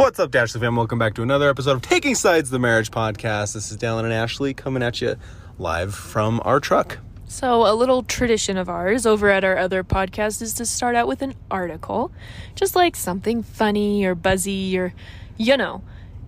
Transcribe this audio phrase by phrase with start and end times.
[0.00, 0.76] What's up, Dashley fam?
[0.76, 3.52] Welcome back to another episode of Taking Sides, the Marriage Podcast.
[3.52, 5.16] This is Dallin and Ashley coming at you
[5.58, 6.96] live from our truck.
[7.28, 11.06] So, a little tradition of ours over at our other podcast is to start out
[11.06, 12.12] with an article,
[12.54, 14.94] just like something funny or buzzy or,
[15.36, 15.82] you know.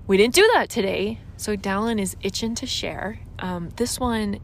[0.07, 3.20] We didn't do that today, so Dallin is itching to share.
[3.39, 4.39] Um, this one,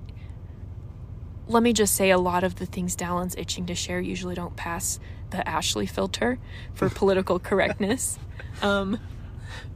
[1.48, 4.56] let me just say, a lot of the things Dallin's itching to share usually don't
[4.56, 4.98] pass
[5.32, 6.38] the Ashley filter
[6.72, 8.18] for political correctness.
[8.62, 8.98] Um,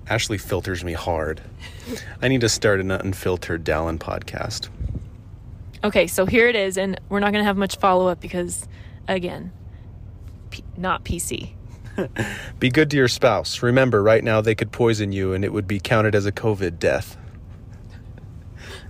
[0.08, 1.40] Ashley filters me hard.
[2.20, 4.68] I need to start an unfiltered Dallin podcast.
[5.84, 8.66] Okay, so here it is, and we're not going to have much follow up because,
[9.08, 9.52] again,
[10.50, 11.52] P- not PC.
[12.58, 13.62] Be good to your spouse.
[13.62, 16.78] Remember, right now they could poison you and it would be counted as a COVID
[16.78, 17.16] death.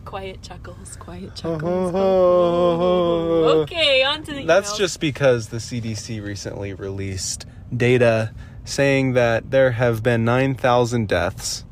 [0.04, 1.95] Quiet chuckles, quiet chuckles.
[3.62, 4.79] okay, on to the That's emails.
[4.79, 8.34] just because the CDC recently released data
[8.65, 11.65] saying that there have been 9,000 deaths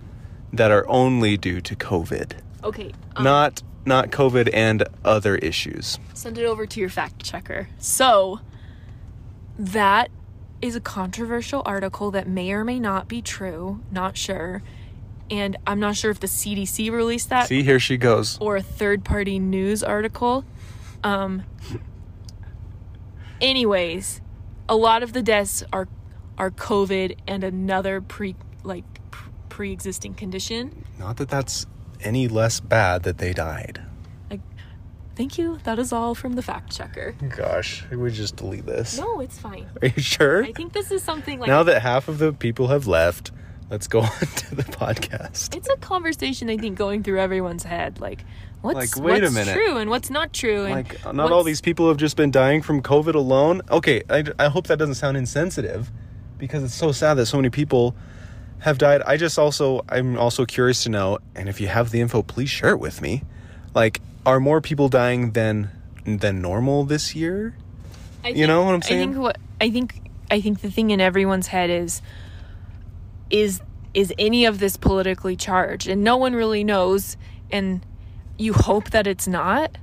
[0.52, 2.32] that are only due to COVID.
[2.64, 2.92] okay.
[3.16, 5.98] Um, Not not COVID and other issues.
[6.12, 7.68] send it over to your fact checker.
[7.78, 8.40] So,
[9.58, 10.10] that
[10.60, 13.80] is a controversial article that may or may not be true.
[13.90, 14.62] Not sure,
[15.30, 18.36] and I'm not sure if the CDC released that See, here she goes.
[18.38, 20.44] or a third party news article.
[21.02, 21.44] Um
[23.40, 24.20] anyways,
[24.68, 25.88] a lot of the deaths are
[26.40, 28.84] are COVID and another pre like
[29.50, 30.86] pre existing condition.
[30.98, 31.66] Not that that's
[32.00, 33.82] any less bad that they died.
[35.16, 35.58] Thank you.
[35.64, 37.14] That is all from the fact checker.
[37.36, 38.96] Gosh, we just delete this.
[38.96, 39.68] No, it's fine.
[39.82, 40.42] Are you sure?
[40.42, 43.30] I think this is something like now that half of the people have left,
[43.68, 45.54] let's go on to the podcast.
[45.54, 48.00] it's a conversation I think going through everyone's head.
[48.00, 48.24] Like
[48.62, 49.52] what's Like, wait a minute.
[49.52, 52.62] true and what's not true and Like, not all these people have just been dying
[52.62, 53.60] from COVID alone.
[53.70, 55.92] Okay, I, I hope that doesn't sound insensitive
[56.40, 57.94] because it's so sad that so many people
[58.60, 59.02] have died.
[59.02, 62.50] I just also, I'm also curious to know, and if you have the info, please
[62.50, 63.22] share it with me.
[63.74, 65.70] Like, are more people dying than
[66.04, 67.54] than normal this year?
[68.24, 69.00] I You know what I'm saying?
[69.00, 72.02] I think what I think I think the thing in everyone's head is
[73.30, 73.60] is
[73.94, 77.16] is any of this politically charged and no one really knows
[77.50, 77.84] and
[78.38, 79.76] you hope that it's not.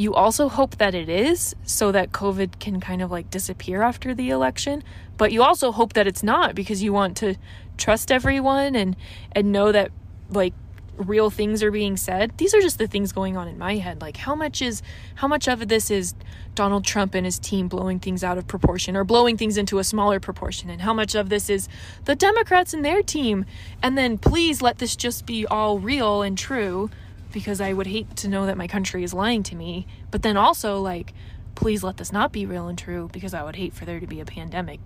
[0.00, 4.14] You also hope that it is so that COVID can kind of like disappear after
[4.14, 4.82] the election,
[5.18, 7.34] but you also hope that it's not because you want to
[7.76, 8.96] trust everyone and
[9.32, 9.90] and know that
[10.30, 10.54] like
[10.96, 12.38] real things are being said.
[12.38, 14.00] These are just the things going on in my head.
[14.00, 14.80] Like how much is
[15.16, 16.14] how much of this is
[16.54, 19.84] Donald Trump and his team blowing things out of proportion or blowing things into a
[19.84, 21.68] smaller proportion and how much of this is
[22.06, 23.44] the Democrats and their team.
[23.82, 26.88] And then please let this just be all real and true
[27.32, 29.86] because I would hate to know that my country is lying to me.
[30.10, 31.12] But then also like
[31.54, 34.06] please let this not be real and true because I would hate for there to
[34.06, 34.80] be a pandemic.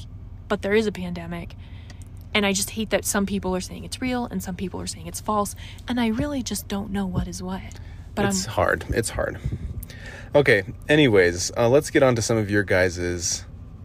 [0.48, 1.54] But there is a pandemic.
[2.34, 4.86] And I just hate that some people are saying it's real and some people are
[4.86, 5.54] saying it's false.
[5.86, 7.78] And I really just don't know what is what.
[8.14, 8.84] But it's I'm hard.
[8.88, 9.38] It's hard.
[10.34, 10.64] Okay.
[10.88, 13.44] Anyways, uh, let's get on to some of your guys's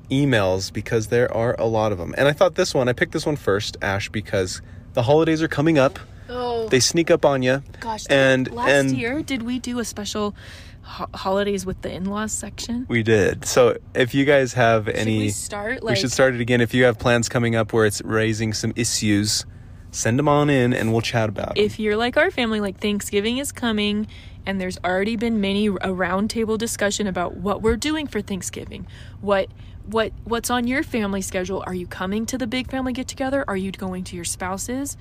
[0.10, 2.16] emails because there are a lot of them.
[2.18, 5.48] And I thought this one, I picked this one first, Ash, because the holidays are
[5.48, 6.00] coming up.
[6.30, 7.64] Oh They sneak up on you.
[7.80, 8.06] gosh.
[8.10, 10.36] and last and year did we do a special
[10.84, 12.86] ho- holidays with the in-laws section?
[12.90, 13.46] we did.
[13.46, 16.62] So if you guys have any, should we start like we should start it again.
[16.62, 19.46] If you have plans coming up where it's raising some issues,
[19.92, 21.62] send them on in and we'll chat about it.
[21.62, 24.08] if you're like our family, like Thanksgiving is coming,
[24.46, 28.88] and there's already been many a roundtable discussion about what we're doing for Thanksgiving.
[29.22, 29.50] What
[29.86, 31.64] what what's on your family schedule?
[31.66, 33.44] Are you coming to the big family get together?
[33.48, 34.96] Are you going to your spouses?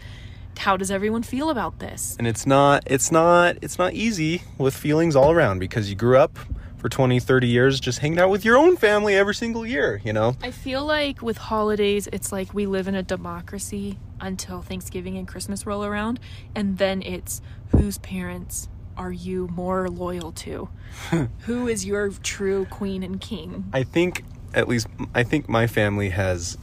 [0.59, 2.17] How does everyone feel about this?
[2.19, 6.19] and it's not it's not it's not easy with feelings all around because you grew
[6.19, 6.39] up
[6.77, 10.13] for 20 30 years just hanging out with your own family every single year you
[10.13, 15.17] know I feel like with holidays, it's like we live in a democracy until Thanksgiving
[15.17, 16.19] and Christmas roll around,
[16.55, 20.69] and then it's whose parents are you more loyal to?
[21.47, 23.69] Who is your true queen and king?
[23.73, 24.25] i think
[24.55, 26.59] at least i think my family has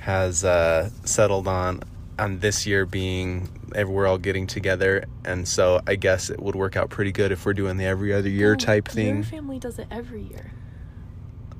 [0.00, 1.82] has uh settled on
[2.22, 3.48] on this year being
[3.86, 7.44] we're all getting together and so i guess it would work out pretty good if
[7.46, 10.52] we're doing the every other year Oh, type Your thing family does it every year.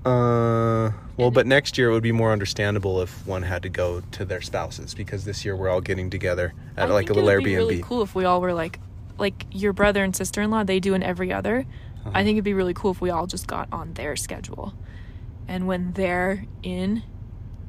[0.05, 4.03] uh well but next year it would be more understandable if one had to go
[4.13, 7.29] to their spouses because this year we're all getting together at I like a little
[7.31, 8.79] airbnb be really cool if we all were like,
[9.19, 10.65] like your brother and sister in law.
[10.65, 11.67] They do an every other.
[12.01, 12.11] Uh-huh.
[12.15, 14.75] I think it'd be really cool if we all just got on their schedule,
[15.47, 17.03] and when they're in,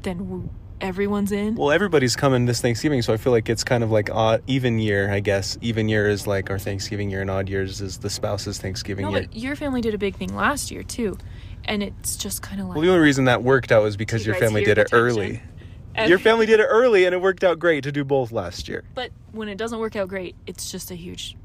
[0.02, 0.50] then
[0.84, 1.56] everyone's in.
[1.56, 4.78] Well, everybody's coming this Thanksgiving, so I feel like it's kind of like odd, even
[4.78, 5.58] year, I guess.
[5.62, 9.12] Even year is like our Thanksgiving year, and odd years is the spouse's Thanksgiving no,
[9.12, 9.22] year.
[9.24, 11.18] but your family did a big thing last year too,
[11.66, 14.26] and it's just kind of like Well, the only reason that worked out was because
[14.26, 15.26] your family did the it early.
[15.28, 15.50] tension?
[15.96, 18.68] And- Your family did it early, and it worked out great to do both last
[18.68, 18.84] year.
[18.96, 21.36] But when it doesn't work out great, it's just a huge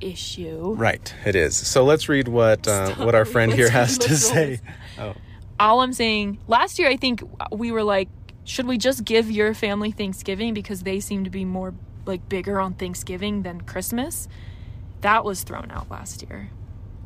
[0.00, 0.74] issue.
[0.74, 1.56] Right, it is.
[1.56, 4.60] So let's read what uh, what our friend here has to say.
[4.98, 5.14] Oh,
[5.58, 8.08] All I'm saying, last year I think we were like,
[8.44, 11.74] should we just give your family Thanksgiving because they seem to be more
[12.06, 14.28] like bigger on Thanksgiving than Christmas?
[15.02, 16.50] That was thrown out last year.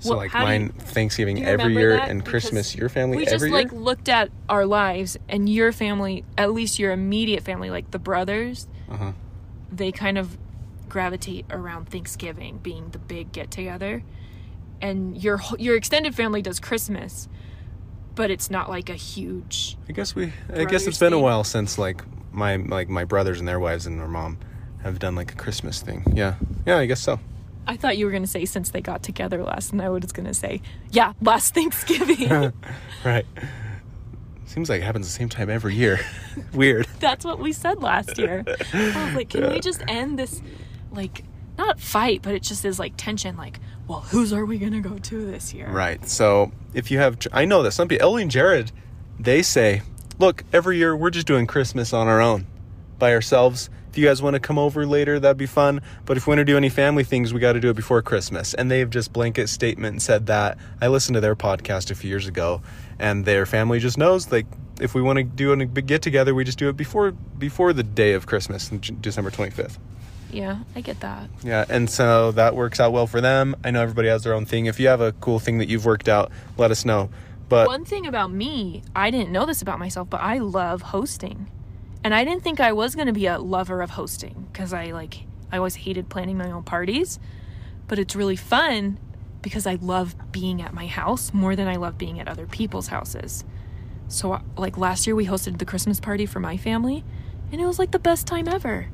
[0.01, 3.23] so Well, like do you- mine Thanksgiving every year and Because Christmas your family we
[3.27, 3.53] every just year.
[3.55, 7.99] like looked at our lives and your family, at least your immediate family, like the
[7.99, 9.13] brothers, uh-huh.
[9.73, 10.37] they kind of
[10.89, 14.03] gravitate around Thanksgiving being the big get together,
[14.83, 17.27] and your your extended family does Christmas,
[18.17, 19.77] but it's not like a huge.
[19.89, 20.33] I guess we.
[20.53, 22.03] I guess it's been a while since like
[22.33, 24.39] my like my brothers and their wives and their mom
[24.83, 26.03] have done like a Christmas thing.
[26.13, 26.35] Yeah,
[26.67, 27.21] yeah, I guess so.
[27.69, 30.35] I thought you were gonna say since they got together last, and I was gonna
[30.35, 32.53] say yeah, last Thanksgiving.
[33.05, 33.27] right.
[34.47, 36.01] Seems like it happens the same time every year.
[36.55, 36.87] Weird.
[37.01, 38.45] That's what we said last year.
[38.73, 40.41] I was like, can we just end this,
[40.93, 41.25] like,
[41.59, 43.37] not fight, but it just is like tension.
[43.37, 45.69] Like, well, whose are we gonna go to this year?
[45.69, 46.07] Right.
[46.09, 48.73] So if you have, I know that some people, Ellie and Jared,
[49.19, 49.83] they say,
[50.19, 52.47] look, every year we're just doing Christmas on our own,
[52.99, 53.71] by ourselves.
[53.91, 55.81] If you guys want to come over later, that'd be fun.
[56.05, 58.03] But if we want to do any family things, we got to do it before
[58.03, 58.53] Christmas.
[58.53, 60.59] And they've just blanket statement said that.
[60.83, 62.61] I listened to their podcast a few years ago,
[62.99, 64.47] and their family just knows like
[64.81, 67.83] if we want to do a get together, we just do it before before the
[67.83, 69.79] day of Christmas, December twenty fifth.
[70.37, 71.31] Yeah, I get that.
[71.43, 73.57] Yeah, and so that works out well for them.
[73.65, 74.67] I know everybody has their own thing.
[74.67, 77.09] If you have a cool thing that you've worked out, let us know.
[77.49, 81.51] But One thing about me, I didn't know this about myself, but I love hosting.
[82.05, 84.87] And I didn't think I was going to be a lover of hosting because I
[84.87, 87.19] like I always hated planning my own parties,
[87.89, 88.99] but it's really fun
[89.41, 92.89] because I love being at my house more than I love being at other people's
[92.89, 93.43] houses.
[94.09, 97.05] So like last year we hosted the Christmas party for my family,
[97.51, 98.89] and it was like the best time ever.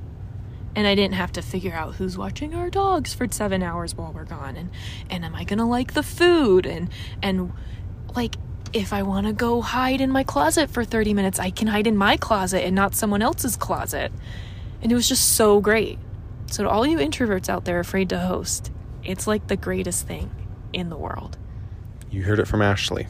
[0.75, 4.13] And I didn't have to figure out who's watching our dogs for 7 hours while
[4.13, 4.71] we're gone and
[5.11, 6.89] and am I going to like the food and
[7.23, 7.53] and
[8.17, 8.37] like
[8.73, 11.87] if I want to go hide in my closet for 30 minutes, I can hide
[11.87, 14.11] in my closet and not someone else's closet.
[14.81, 15.99] And it was just so great.
[16.47, 18.71] So to all you introverts out there afraid to host,
[19.05, 20.31] it's like the greatest thing
[20.73, 21.37] in the world.
[22.11, 23.07] you heard it from Ashley.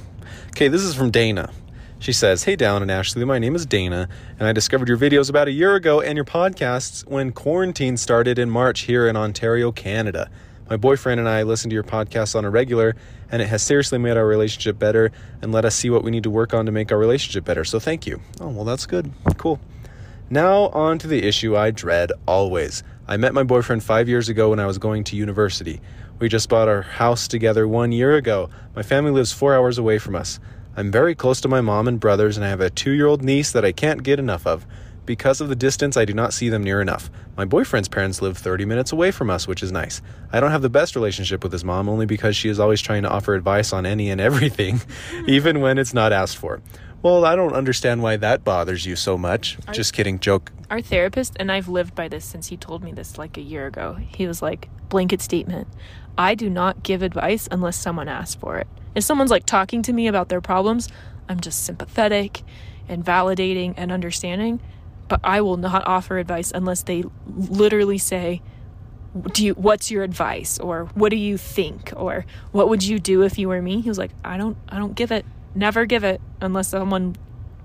[0.49, 1.53] Okay, this is from Dana.
[2.03, 5.31] She says, Hey, Dallin and Ashley, my name is Dana, and I discovered your videos
[5.31, 9.71] about a year ago and your podcasts when quarantine started in March here in Ontario,
[9.71, 10.29] Canada.
[10.69, 12.97] My boyfriend and I listen to your podcasts on a regular,
[13.31, 15.13] and it has seriously made our relationship better
[15.43, 17.65] and let us see what we need to work on to make our relationship better.
[17.65, 18.21] So thank you.
[18.41, 19.09] Oh, well, that's good.
[19.37, 19.61] Cool.
[20.29, 22.83] Now, on to the issue I dread always.
[23.07, 25.81] I met my boyfriend five years ago when I was going to university.
[26.19, 28.51] We just bought our house together one year ago.
[28.75, 30.41] My family lives four hours away from us.
[30.75, 33.23] I'm very close to my mom and brothers, and I have a two year old
[33.23, 34.67] niece that I can't get enough of.
[35.05, 37.11] Because of the distance, I do not see them near enough.
[37.37, 40.01] My boyfriend's parents live 30 minutes away from us, which is nice.
[40.33, 43.03] I don't have the best relationship with his mom only because she is always trying
[43.03, 44.81] to offer advice on any and everything,
[45.27, 46.63] even when it's not asked for.
[47.03, 49.59] Well, I don't understand why that bothers you so much.
[49.73, 50.53] Just kidding, joke.
[50.71, 53.67] Our therapist, and I've lived by this since he told me this like a year
[53.67, 55.67] ago, he was like, blanket statement
[56.17, 58.69] I do not give advice unless someone asks for it.
[58.95, 60.89] If someone's like talking to me about their problems,
[61.29, 62.43] I'm just sympathetic
[62.89, 64.61] and validating and understanding,
[65.09, 68.43] but I will not offer advice unless they literally say,
[69.33, 70.59] do you what's your advice?
[70.59, 71.93] Or what do you think?
[71.95, 73.81] Or what would you do if you were me?
[73.81, 75.25] He was like i don't i don't give it.
[75.55, 77.17] Never give it unless someone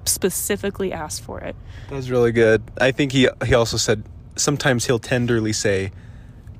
[0.04, 1.56] specifically asks for it.
[1.90, 2.64] That was really good.
[2.80, 4.04] I think he he also said
[4.36, 5.92] sometimes he'll tenderly say,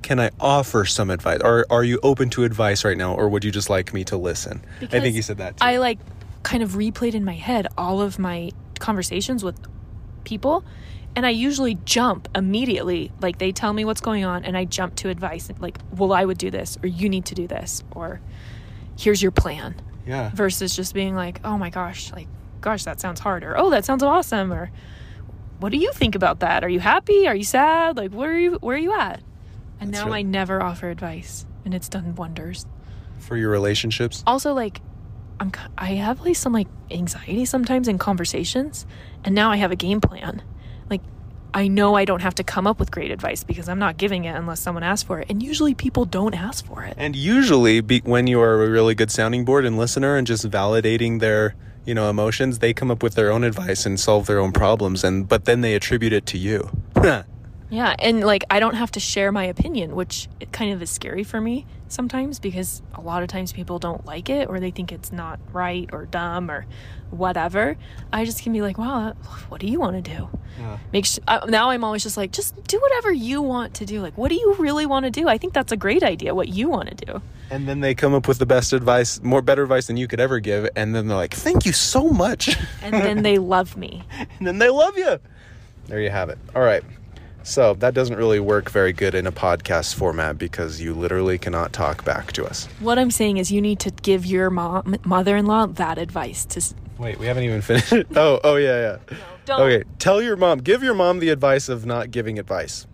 [0.02, 1.40] "Can I offer some advice?
[1.42, 4.16] Or are you open to advice right now, or would you just like me to
[4.16, 5.56] listen?" I think he said that.
[5.56, 5.64] Too.
[5.64, 5.98] I like
[6.42, 9.58] kind of replayed in my head all of my conversations with
[10.24, 10.64] people
[11.16, 14.94] and I usually jump immediately like they tell me what's going on and I jump
[14.96, 18.20] to advice like well I would do this or you need to do this or
[18.96, 19.74] here's your plan
[20.06, 20.30] yeah.
[20.34, 22.28] versus just being like oh my gosh like
[22.60, 24.70] gosh that sounds hard or oh that sounds awesome or
[25.60, 28.38] what do you think about that are you happy are you sad like where are
[28.38, 29.20] you where are you at
[29.80, 30.12] and That's now.
[30.12, 32.66] I never offer advice and it's done wonders
[33.18, 34.22] For your relationships.
[34.26, 34.80] also like
[35.40, 38.86] I'm I have like some like anxiety sometimes in conversations
[39.24, 40.42] and now I have a game plan.
[40.90, 41.00] Like
[41.54, 44.24] I know I don't have to come up with great advice because I'm not giving
[44.24, 46.94] it unless someone asks for it and usually people don't ask for it.
[46.96, 50.48] And usually, be, when you are a really good sounding board and listener, and just
[50.50, 51.54] validating their
[51.84, 55.04] you know emotions, they come up with their own advice and solve their own problems,
[55.04, 56.68] and but then they attribute it to you.
[57.70, 60.90] Yeah, and like I don't have to share my opinion, which it kind of is
[60.90, 64.70] scary for me sometimes because a lot of times people don't like it or they
[64.70, 66.66] think it's not right or dumb or
[67.10, 67.76] whatever.
[68.12, 69.14] I just can be like, wow,
[69.48, 70.28] what do you want to do?
[70.58, 70.78] Yeah.
[70.92, 74.00] Make sure, uh, now I'm always just like, just do whatever you want to do.
[74.00, 75.28] Like, what do you really want to do?
[75.28, 77.22] I think that's a great idea, what you want to do.
[77.50, 80.20] And then they come up with the best advice, more better advice than you could
[80.20, 84.02] ever give, and then they're like, "Thank you so much," And then they love me.
[84.38, 85.18] and then they love you.
[85.86, 86.38] There you have it.
[86.54, 86.84] All right.
[87.48, 91.72] So that doesn't really work very good in a podcast format because you literally cannot
[91.72, 92.66] talk back to us.
[92.80, 96.62] What I'm saying is, you need to give your mom, mother-in-law that advice to.
[96.98, 97.90] Wait, we haven't even finished.
[98.16, 99.16] oh, oh yeah, yeah.
[99.46, 99.62] don't.
[99.62, 100.58] Okay, tell your mom.
[100.58, 102.86] Give your mom the advice of not giving advice.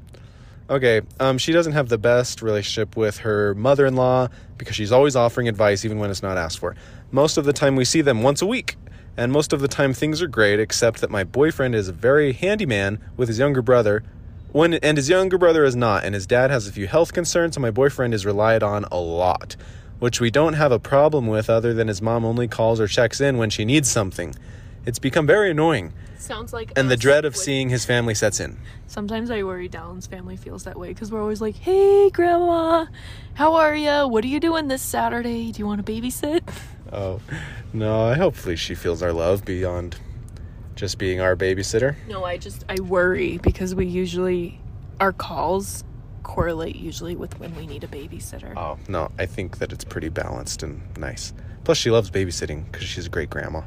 [0.71, 5.49] Okay, um, she doesn't have the best relationship with her mother-in-law because she's always offering
[5.49, 6.77] advice even when it's not asked for.
[7.11, 8.77] Most of the time, we see them once a week,
[9.17, 12.33] and most of the time things are great, except that my boyfriend is a very
[12.33, 14.05] handy man with his younger brother.
[14.55, 17.57] When and his younger brother is not, and his dad has a few health concerns,
[17.57, 19.57] and my boyfriend is relied on a lot,
[19.99, 23.21] which we don't have a problem with, other than his mom only calls or checks
[23.21, 24.33] in when she needs something.
[24.87, 26.71] It's become very annoying, Sounds like.
[26.77, 28.57] and the dread of with- seeing his family sets in.
[28.87, 32.87] Sometimes I worry Dallin's family feels that way because we're always like, "Hey, Grandma,
[33.35, 34.07] how are you?
[34.07, 35.51] What are you doing this Saturday?
[35.51, 36.43] Do you want to babysit?"
[36.93, 37.21] Oh,
[37.73, 39.97] no, hopefully she feels our love beyond
[40.75, 41.97] just being our babysitter.
[42.09, 44.61] No, I just I worry because we usually
[45.01, 45.85] our calls
[46.23, 48.57] correlate usually with when we need a babysitter.
[48.57, 51.33] Oh, no, I think that it's pretty balanced and nice.
[51.65, 53.63] Plus, she loves babysitting because she's a great grandma.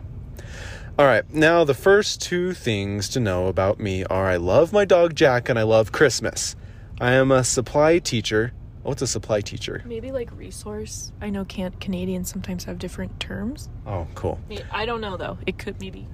[0.99, 4.83] All right, now the first two things to know about me are I love my
[4.83, 6.55] dog Jack and I love Christmas.
[6.99, 8.51] I am a supply teacher.
[8.83, 9.83] Oh, What's a supply teacher?
[9.85, 11.11] Maybe like resource.
[11.21, 13.69] I know can't Canadians sometimes have different terms.
[13.85, 14.39] Oh, cool.
[14.71, 15.37] I don't know though.
[15.45, 16.07] It could maybe.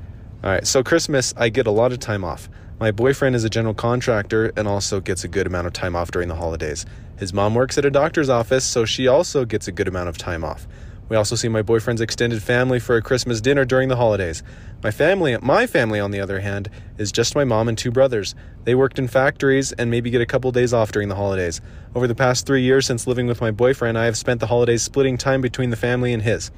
[0.43, 2.49] All right, so Christmas, I get a lot of time off.
[2.77, 6.11] My boyfriend is a general contractor and also gets a good amount of time off
[6.11, 6.85] during the holidays.
[7.17, 10.17] His mom works at a doctor's office, so she also gets a good amount of
[10.17, 10.67] time off.
[11.07, 14.43] We also see my boyfriend's extended family for a Christmas dinner during the holidays.
[14.83, 18.35] My family, my family on the other hand, is just my mom and two brothers.
[18.65, 21.61] They worked in factories and maybe get a couple days off during the holidays.
[21.95, 24.83] Over the past 3 years since living with my boyfriend, I have spent the holidays
[24.83, 26.51] splitting time between the family and his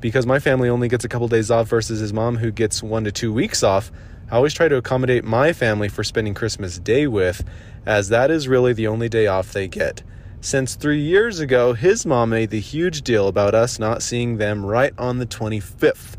[0.00, 3.04] because my family only gets a couple days off versus his mom who gets one
[3.04, 3.90] to two weeks off
[4.30, 7.44] i always try to accommodate my family for spending christmas day with
[7.86, 10.02] as that is really the only day off they get.
[10.42, 14.64] Since three years ago his mom made the huge deal about us not seeing them
[14.64, 16.16] right on the 25th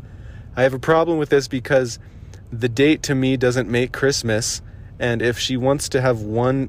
[0.56, 1.98] i have a problem with this because
[2.52, 4.62] the date to me doesn't make christmas
[5.00, 6.68] and if she wants to have one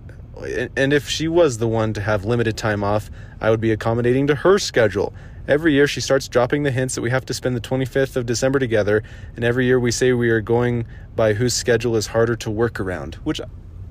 [0.75, 4.25] and if she was the one to have limited time off i would be accommodating
[4.25, 5.13] to her schedule
[5.47, 8.25] Every year she starts dropping the hints that we have to spend the 25th of
[8.25, 9.03] December together,
[9.35, 10.85] and every year we say we are going
[11.15, 13.41] by whose schedule is harder to work around, which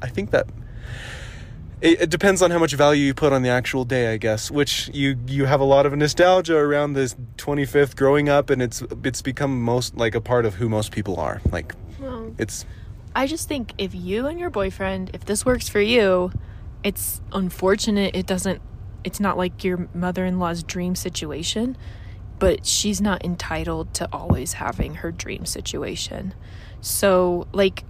[0.01, 0.47] I think that
[1.83, 4.51] it, it depends on how much value you put on the actual day, I guess,
[4.51, 8.83] which you you have a lot of nostalgia around this 25th growing up and it's
[9.05, 11.43] it's become most like a part of who most people are.
[11.51, 12.65] Like Well, it's
[13.15, 16.33] I just think if you and your boyfriend, if this works for you,
[16.83, 18.63] it's unfortunate it doesn't
[19.05, 21.77] it's not like your mother-in-law's dream situation,
[22.39, 26.35] but she's not entitled to always having her dream situation.
[26.81, 27.85] So, like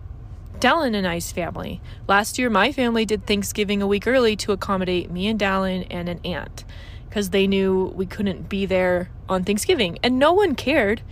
[0.62, 1.80] Dallin and I's family.
[2.06, 6.08] Last year my family did Thanksgiving a week early to accommodate me and Dallin and
[6.08, 6.64] an aunt
[7.08, 11.02] because they knew we couldn't be there on Thanksgiving and no one cared.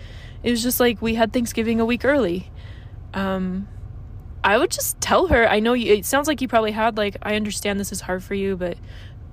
[0.45, 2.52] It was just like we had Thanksgiving a week early.
[3.12, 3.66] Um
[4.45, 5.49] I would just tell her.
[5.49, 8.23] I know you, it sounds like you probably had like I understand this is hard
[8.23, 8.78] for you, but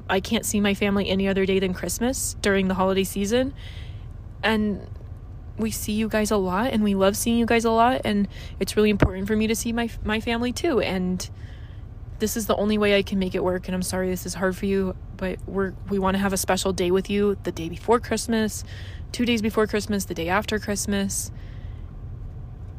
[0.09, 3.53] I can't see my family any other day than Christmas during the holiday season.
[4.43, 4.87] And
[5.57, 8.27] we see you guys a lot and we love seeing you guys a lot and
[8.59, 11.31] it's really important for me to see my my family too and
[12.19, 14.35] this is the only way I can make it work and I'm sorry this is
[14.35, 17.51] hard for you but we're we want to have a special day with you the
[17.51, 18.63] day before Christmas,
[19.11, 21.31] 2 days before Christmas, the day after Christmas.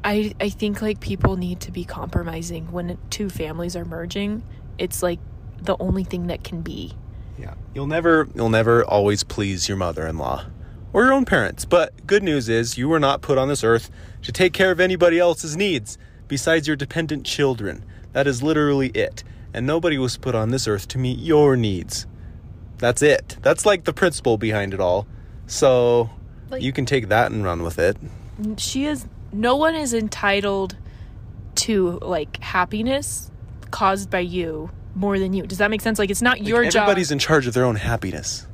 [0.05, 4.45] I I think like people need to be compromising when two families are merging.
[4.79, 5.19] It's like
[5.61, 6.95] the only thing that can be.
[7.39, 7.55] Yeah.
[7.75, 10.45] You'll never you'll never always please your mother-in-law
[10.93, 11.65] or your own parents.
[11.65, 13.91] But good news is you were not put on this earth
[14.23, 17.85] to take care of anybody else's needs besides your dependent children.
[18.13, 19.23] That is literally it.
[19.55, 22.07] And nobody was put on this earth to meet your needs.
[22.79, 23.37] That's it.
[23.43, 25.07] That's like the principle behind it all.
[25.47, 26.11] So
[26.51, 27.97] Like- you can take that and run with it.
[28.57, 30.77] she is no one is entitled
[31.57, 33.31] to like happiness
[33.71, 35.47] caused by you more than you.
[35.47, 35.99] Does that make sense?
[35.99, 36.83] Like it's not your job.
[36.83, 38.47] Everybody's in charge of their own happiness.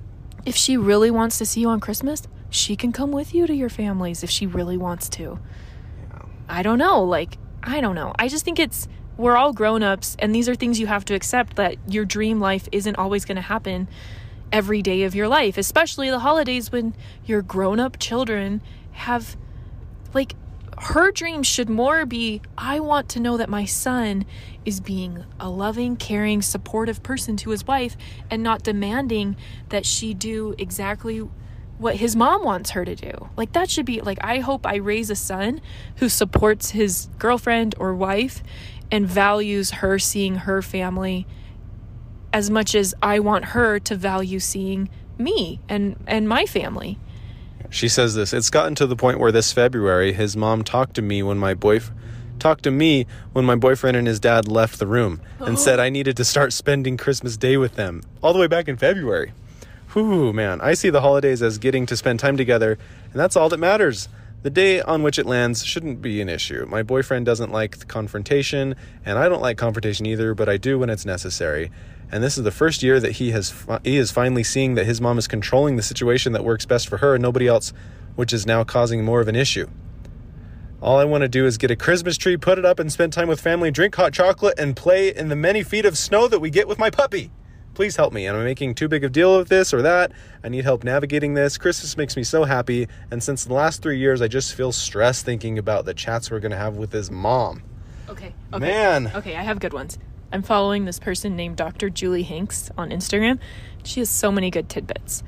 [0.45, 3.55] if she really wants to see you on Christmas, she can come with you to
[3.55, 5.39] your families if she really wants to.
[6.49, 7.03] I don't know.
[7.03, 8.13] Like, I don't know.
[8.19, 8.87] I just think it's,
[9.17, 12.41] we're all grown ups, and these are things you have to accept that your dream
[12.41, 13.89] life isn't always going to happen.
[14.53, 18.63] every day of your life, especially the holidays when your grown up children
[18.93, 19.37] have,
[20.13, 20.35] like,
[20.79, 24.25] her dreams should more be I want to know that my son
[24.65, 27.97] is being a loving, caring, supportive person to his wife
[28.31, 29.37] and not demanding
[29.69, 31.19] that she do exactly
[31.79, 33.29] what his mom wants her to do.
[33.37, 35.61] Like, that should be like, I hope I raise a son
[35.97, 38.43] who supports his girlfriend or wife
[38.91, 41.27] and values her seeing her family
[42.33, 44.89] as much as I want her to value seeing
[45.19, 46.99] me and and my family.
[47.75, 51.03] She says this, it's gotten to the point where this February his mom talked to
[51.03, 51.99] me when my boyfriend
[52.39, 55.89] talked to me when my boyfriend and his dad left the room and said I
[55.89, 58.03] needed to start spending Christmas Day with them.
[58.23, 59.33] All the way back in February.
[59.93, 60.61] Whew, man.
[60.61, 62.79] I see the holidays as getting to spend time together,
[63.11, 64.09] and that's all that matters.
[64.45, 66.67] The day on which it lands shouldn't be an issue.
[66.69, 70.91] My boyfriend doesn't like confrontation, and I don't like confrontation either, but I do when
[70.91, 71.71] it's necessary.
[72.13, 75.01] And this is the first year that he has he is finally seeing that his
[75.01, 77.73] mom is controlling the situation that works best for her and nobody else,
[78.17, 79.67] which is now causing more of an issue.
[80.83, 83.15] All I want to do is get a Christmas tree, put it up, and spend
[83.15, 86.41] time with family, drink hot chocolate, and play in the many feet of snow that
[86.41, 87.31] we get with my puppy.
[87.75, 88.27] Please help me.
[88.29, 90.13] Am I making too big of a deal of this or that?
[90.45, 91.59] I need help navigating this.
[91.59, 95.25] Christmas makes me so happy, and since the last three years, I just feel stressed
[95.25, 97.63] thinking about the chats we're gonna have with his mom.
[98.09, 98.33] Okay.
[98.53, 98.59] okay.
[98.61, 99.11] Man.
[99.15, 99.99] Okay, I have good ones.
[100.33, 101.91] I'm following this person named Dr.
[101.91, 103.39] Julie Hanks on Instagram.
[103.83, 105.23] She has so many good tidbits.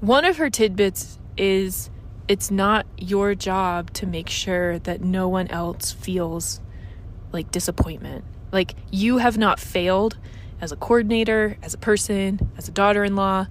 [0.00, 1.90] One of her tidbits is
[2.28, 6.60] it's not your job to make sure that no one else feels
[7.32, 8.24] like disappointment.
[8.52, 10.18] Like you have not failed
[10.60, 13.46] as a coordinator, as a person, as a daughter in law,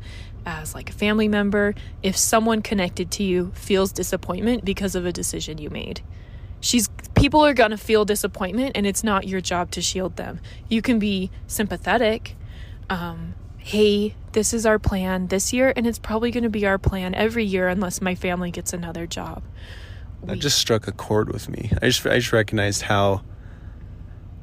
[0.46, 5.12] as like a family member if someone connected to you feels disappointment because of a
[5.12, 6.02] decision you made.
[6.60, 10.40] She's people are going to feel disappointment and it's not your job to shield them.
[10.70, 12.36] You can be sympathetic.
[12.90, 16.78] Um, hey, this is our plan this year and it's probably going to be our
[16.78, 19.44] plan every year unless my family gets another job.
[20.24, 21.72] That just struck a chord with me.
[21.82, 23.24] I just I just recognized how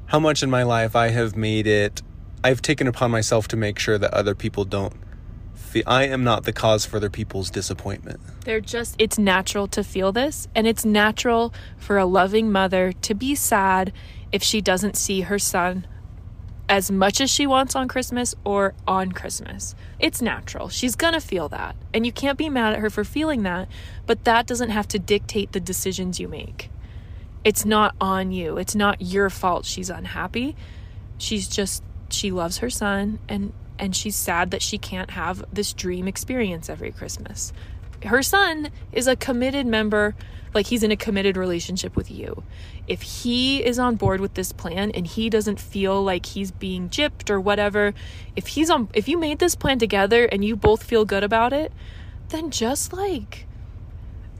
[0.07, 2.02] how much in my life I have made it
[2.44, 4.94] I've taken upon myself to make sure that other people don't
[5.54, 8.21] feel I am not the cause for other people's disappointment.
[8.45, 13.14] They're just, it's natural to feel this, and it's natural for a loving mother to
[13.14, 13.93] be sad
[14.32, 15.86] if she doesn't see her son
[16.69, 19.75] as much as she wants on Christmas or on Christmas.
[19.99, 20.69] It's natural.
[20.69, 23.69] She's gonna feel that, and you can't be mad at her for feeling that,
[24.06, 26.71] but that doesn't have to dictate the decisions you make.
[27.45, 30.56] It's not on you, it's not your fault she's unhappy.
[31.19, 35.72] She's just, she loves her son, and and she's sad that she can't have this
[35.72, 37.52] dream experience every Christmas.
[38.04, 40.14] Her son is a committed member,
[40.54, 42.42] like he's in a committed relationship with you.
[42.86, 46.88] If he is on board with this plan and he doesn't feel like he's being
[46.90, 47.94] gypped or whatever,
[48.36, 51.52] if he's on if you made this plan together and you both feel good about
[51.52, 51.72] it,
[52.28, 53.46] then just like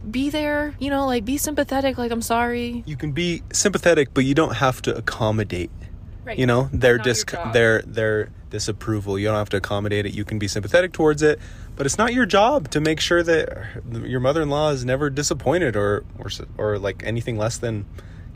[0.08, 2.82] be there, you know, like be sympathetic, like I'm sorry.
[2.87, 5.70] You can be sympathetic, but you don't have to accommodate.
[6.24, 6.38] Right.
[6.38, 9.18] You know, their dis their their disapproval.
[9.18, 10.14] You don't have to accommodate it.
[10.14, 11.40] You can be sympathetic towards it,
[11.74, 16.04] but it's not your job to make sure that your mother-in-law is never disappointed or
[16.18, 17.87] or or like anything less than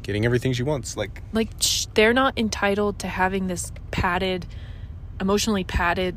[0.02, 0.96] getting everything she wants.
[0.96, 4.46] Like like sh- they're not entitled to having this padded
[5.20, 6.16] emotionally padded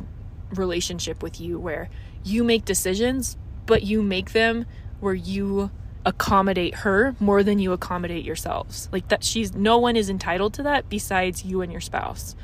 [0.55, 1.89] relationship with you where
[2.23, 4.65] you make decisions but you make them
[4.99, 5.69] where you
[6.05, 8.89] accommodate her more than you accommodate yourselves.
[8.91, 12.35] Like that she's no one is entitled to that besides you and your spouse.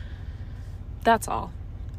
[1.03, 1.51] That's all.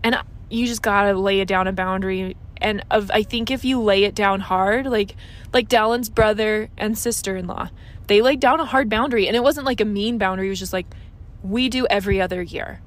[0.02, 0.18] And
[0.50, 2.36] you just gotta lay it down a boundary.
[2.58, 5.14] And of i think if you lay it down hard like
[5.52, 7.68] like dallin's brother and sister-in-law
[8.06, 9.26] they laid down a hard boundary.
[9.26, 10.46] And it wasn't like a mean boundary.
[10.46, 10.86] It was just like
[11.42, 12.80] we do every other year.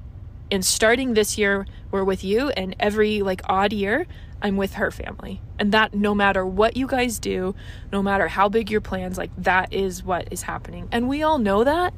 [0.50, 2.48] And starting this year we're with you.
[2.50, 4.06] And every like odd year
[4.42, 5.40] i'm with her family.
[5.58, 7.54] And that no matter what you guys do
[7.92, 10.88] no matter how big your plans like that is what is happening.
[10.92, 11.94] And we all know that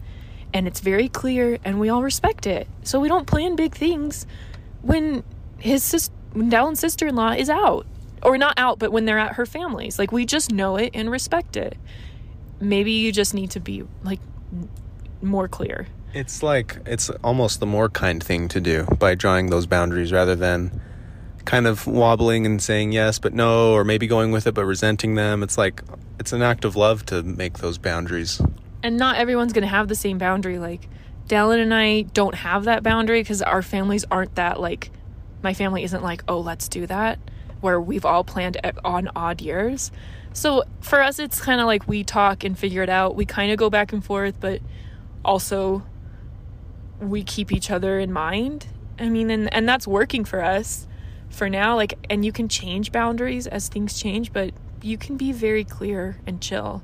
[0.55, 2.69] and it's very clear and we all respect it.
[2.83, 4.27] So we don't plan big things
[4.83, 5.25] when
[5.59, 7.87] his sis when Dallin's sister-in-law is out.
[8.23, 9.99] Or not out but when they're at her family's.
[9.99, 11.77] Like we just know it and respect it.
[12.61, 14.21] Maybe you just need to be like
[15.21, 15.87] more clear.
[16.15, 20.37] It's like it's almost the more kind thing to do by drawing those boundaries rather
[20.37, 20.81] than
[21.45, 25.15] kind of wobbling and saying yes but no or maybe going with it but resenting
[25.15, 25.43] them.
[25.43, 25.83] It's like
[26.19, 28.41] it's an act of love to make those boundaries.
[28.83, 30.59] and not everyone's going to have the same boundary.
[30.59, 30.89] Like
[31.29, 34.91] Dallin and I don't have that boundary because our families aren't that like
[35.43, 37.19] my family isn't like oh let's do that
[37.61, 39.91] where we've all planned on odd years.
[40.33, 43.15] So for us it's kind of like we talk and figure it out.
[43.17, 44.61] We kind of go back and forth but
[45.25, 45.83] also
[47.01, 48.67] we keep each other in mind.
[48.99, 50.87] I mean and, and that's working for us
[51.33, 55.33] for now like and you can change boundaries as things change but you can be
[55.33, 56.83] very clear and chill.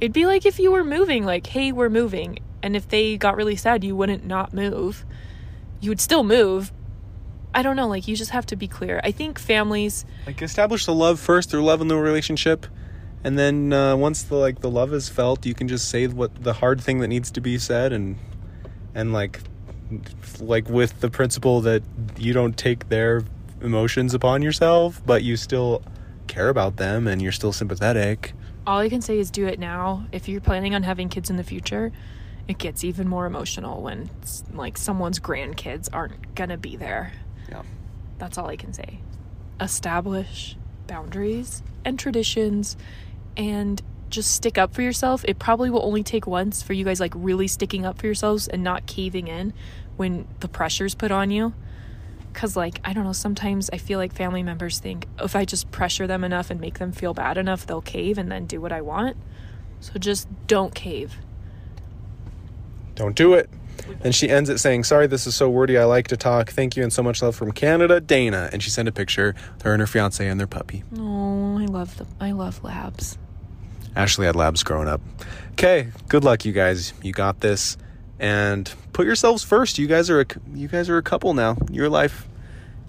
[0.00, 3.36] It'd be like if you were moving like hey we're moving and if they got
[3.36, 5.04] really sad you wouldn't not move.
[5.80, 6.72] You would still move.
[7.54, 9.00] I don't know like you just have to be clear.
[9.02, 12.66] I think families like establish the love first through love in the relationship
[13.22, 16.42] and then uh, once the like the love is felt you can just say what
[16.42, 18.16] the hard thing that needs to be said and
[18.94, 19.40] and like
[20.38, 21.82] like with the principle that
[22.16, 23.22] you don't take their
[23.60, 25.82] emotions upon yourself but you still
[26.26, 28.32] care about them and you're still sympathetic.
[28.66, 30.06] All i can say is do it now.
[30.12, 31.92] If you're planning on having kids in the future
[32.48, 34.10] it gets even more emotional when
[34.52, 37.12] like someone's grandkids aren't gonna be there.
[37.48, 37.62] Yeah.
[38.18, 39.00] That's all i can say.
[39.60, 42.76] Establish boundaries and traditions
[43.36, 45.24] and just stick up for yourself.
[45.26, 48.48] It probably will only take once for you guys like really sticking up for yourselves
[48.48, 49.52] and not caving in
[49.96, 51.54] when the pressure's put on you.
[52.32, 55.70] Cause like, I don't know, sometimes I feel like family members think if I just
[55.70, 58.72] pressure them enough and make them feel bad enough, they'll cave and then do what
[58.72, 59.16] I want.
[59.80, 61.16] So just don't cave.
[62.94, 63.50] Don't do it.
[64.02, 65.78] And she ends it saying, Sorry, this is so wordy.
[65.78, 66.50] I like to talk.
[66.50, 68.50] Thank you and so much love from Canada, Dana.
[68.52, 70.84] And she sent a picture of her and her fiance and their puppy.
[70.96, 72.08] Oh, I love them.
[72.20, 73.18] I love labs.
[73.96, 75.00] Ashley had labs growing up.
[75.52, 76.92] Okay, good luck, you guys.
[77.02, 77.76] You got this.
[78.20, 79.78] And put yourselves first.
[79.78, 81.56] You guys are a, you guys are a couple now.
[81.70, 82.28] Your life,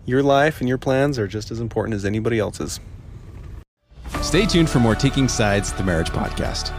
[0.05, 2.81] your life and your plans are just as important as anybody else's.
[4.21, 6.71] Stay tuned for more Taking Sides, the Marriage Podcast.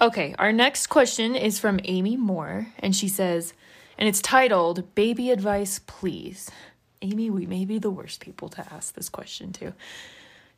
[0.00, 3.52] Okay, our next question is from Amy Moore, and she says,
[3.98, 6.50] and it's titled Baby Advice Please.
[7.02, 9.72] Amy, we may be the worst people to ask this question to.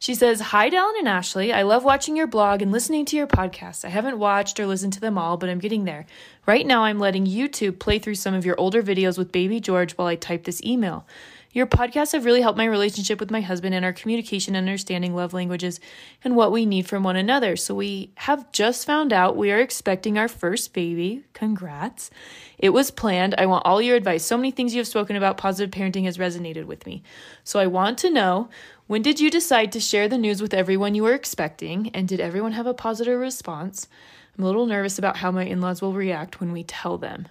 [0.01, 1.53] She says, Hi, Dallin and Ashley.
[1.53, 3.85] I love watching your blog and listening to your podcast.
[3.85, 6.07] I haven't watched or listened to them all, but I'm getting there.
[6.45, 9.93] Right now, I'm letting YouTube play through some of your older videos with baby George
[9.93, 11.07] while I type this email.
[11.53, 15.35] Your podcasts have really helped my relationship with my husband and our communication, understanding love
[15.35, 15.81] languages,
[16.25, 17.57] and what we need from one another.
[17.57, 21.25] So we have just found out we are expecting our first baby.
[21.35, 22.11] Congrats.
[22.59, 23.35] It was planned.
[23.37, 24.25] I want all your advice.
[24.25, 27.03] So many things you have spoken about positive parenting has resonated with me.
[27.45, 28.49] So I want to know
[28.87, 31.91] when did you decide to share the news with everyone you were expecting?
[31.91, 33.89] And did everyone have a positive response?
[34.37, 37.29] I'm a little nervous about how my in laws will react when we tell them.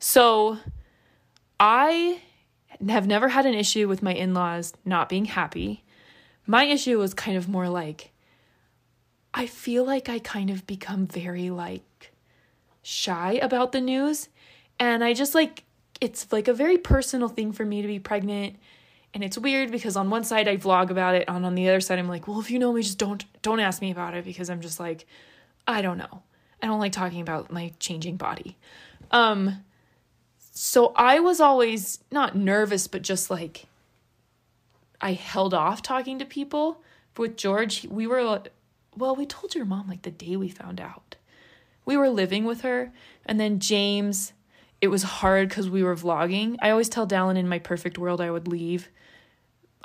[0.00, 0.58] So
[1.60, 2.20] I
[2.88, 5.84] have never had an issue with my in laws not being happy.
[6.46, 8.12] My issue was kind of more like,
[9.32, 12.12] I feel like I kind of become very like
[12.82, 14.28] shy about the news.
[14.78, 15.64] And I just like,
[16.00, 18.56] it's like a very personal thing for me to be pregnant.
[19.14, 21.80] And it's weird because on one side I vlog about it, and on the other
[21.80, 24.24] side I'm like, well, if you know me, just don't don't ask me about it
[24.24, 25.06] because I'm just like,
[25.66, 26.22] I don't know.
[26.60, 28.56] I don't like talking about my changing body.
[29.12, 29.62] Um,
[30.54, 33.66] so I was always not nervous, but just like
[35.00, 36.80] I held off talking to people.
[37.16, 38.42] With George, we were,
[38.96, 41.16] well, we told your mom like the day we found out.
[41.84, 42.92] We were living with her.
[43.26, 44.32] And then James,
[44.80, 46.56] it was hard because we were vlogging.
[46.62, 48.88] I always tell Dallin in my perfect world I would leave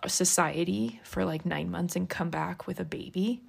[0.08, 3.42] society for like nine months and come back with a baby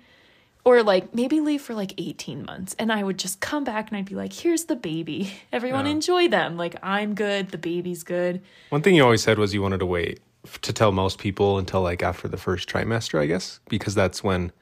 [0.65, 3.97] or like maybe leave for like 18 months and I would just come back and
[3.97, 5.33] I'd be like, here's the baby.
[5.53, 5.93] Everyone yeah.
[5.93, 6.57] enjoy them.
[6.57, 7.51] Like, I'm good.
[7.51, 8.43] The baby's good.
[8.69, 10.21] One thing you always said was you wanted to wait
[10.63, 14.53] to tell most people until like after the first trimester, I guess, because that's when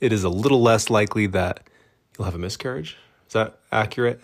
[0.00, 1.60] it is a little less likely that
[2.16, 2.96] you'll have a miscarriage.
[3.26, 4.20] Is that accurate?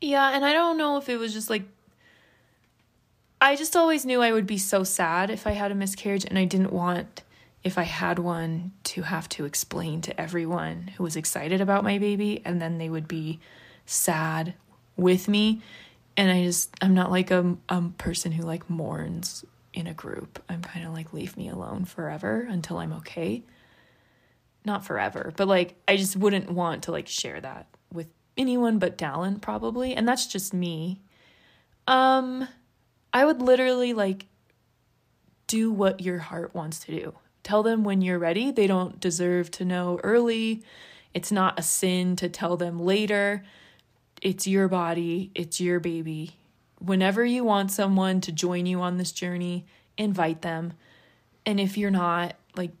[0.00, 0.30] Yeah.
[0.34, 1.62] And I don't know if it was just like,
[3.40, 6.38] I just always knew I would be so sad if I had a miscarriage and
[6.38, 7.22] I didn't want
[7.64, 11.98] if I had one to have to explain to everyone who was excited about my
[11.98, 13.40] baby and then they would be
[13.84, 14.54] sad
[14.96, 15.62] with me
[16.16, 20.42] and I just I'm not like a, a person who like mourns in a group.
[20.48, 23.42] I'm kind of like leave me alone forever until I'm okay.
[24.64, 28.98] Not forever, but like I just wouldn't want to like share that with anyone but
[28.98, 31.00] Dallin probably, and that's just me.
[31.86, 32.48] Um
[33.12, 34.26] I would literally like
[35.46, 37.14] do what your heart wants to do.
[37.46, 38.50] Tell them when you're ready.
[38.50, 40.64] They don't deserve to know early.
[41.14, 43.44] It's not a sin to tell them later.
[44.20, 46.38] It's your body, it's your baby.
[46.80, 49.64] Whenever you want someone to join you on this journey,
[49.96, 50.72] invite them.
[51.46, 52.72] And if you're not, like,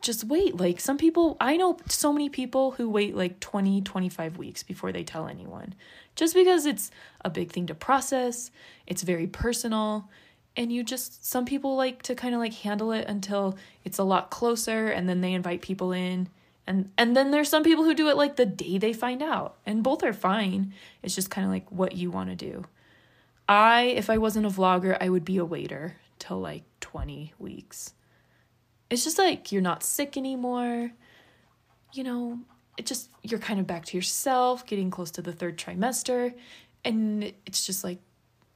[0.00, 0.56] just wait.
[0.56, 4.90] Like, some people, I know so many people who wait like 20, 25 weeks before
[4.90, 5.76] they tell anyone,
[6.16, 6.90] just because it's
[7.24, 8.50] a big thing to process,
[8.84, 10.10] it's very personal
[10.58, 14.02] and you just some people like to kind of like handle it until it's a
[14.02, 16.28] lot closer and then they invite people in
[16.66, 19.56] And and then there's some people who do it like the day they find out.
[19.64, 20.74] And both are fine.
[21.02, 22.64] It's just kind of like what you want to do.
[23.48, 27.94] I if I wasn't a vlogger, I would be a waiter till like 20 weeks.
[28.90, 30.92] It's just like you're not sick anymore.
[31.94, 32.40] You know,
[32.76, 36.34] it just you're kind of back to yourself, getting close to the third trimester,
[36.84, 38.00] and it's just like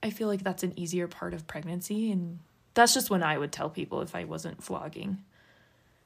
[0.02, 2.40] I feel like that's an easier part of pregnancy and
[2.74, 5.18] that's just when I would tell people if I wasn't vlogging.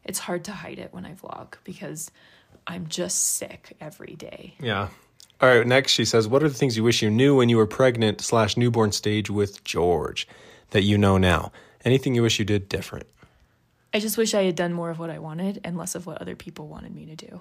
[0.04, 2.10] It's hard to hide it when I vlog because
[2.66, 4.54] I'm just sick every day.
[4.60, 4.88] Yeah.
[5.40, 5.66] All right.
[5.66, 8.20] Next, she says, "What are the things you wish you knew when you were pregnant
[8.20, 10.26] slash newborn stage with George
[10.70, 11.52] that you know now?
[11.84, 13.06] Anything you wish you did different?"
[13.92, 16.20] I just wish I had done more of what I wanted and less of what
[16.20, 17.40] other people wanted me to do.